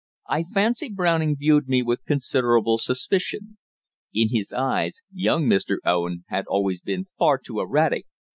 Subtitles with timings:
[0.27, 3.59] I fancy Browning viewed me with considerable suspicion.
[4.11, 5.77] In his eyes, "young Mr.
[5.85, 8.07] Owen" had always been far too erratic.